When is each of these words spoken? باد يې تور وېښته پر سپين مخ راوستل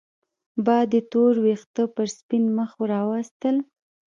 باد 0.65 0.89
يې 0.95 1.01
تور 1.11 1.33
وېښته 1.43 1.83
پر 1.95 2.07
سپين 2.17 2.43
مخ 2.57 2.71
راوستل 2.91 3.55